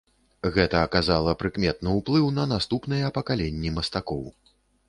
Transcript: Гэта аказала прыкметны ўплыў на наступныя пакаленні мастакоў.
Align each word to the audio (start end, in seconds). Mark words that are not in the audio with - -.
Гэта 0.55 0.79
аказала 0.85 1.35
прыкметны 1.43 1.93
ўплыў 1.99 2.31
на 2.39 2.47
наступныя 2.57 3.15
пакаленні 3.19 3.75
мастакоў. 3.81 4.27